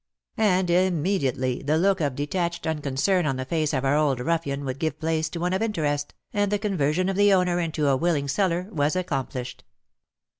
[0.39, 4.65] And immediately the look of detached uncon cern on the face of our old ruffian
[4.65, 7.95] would give place to one of interest, and the conversion of the owner into a
[7.95, 9.63] willing seller was accomplished.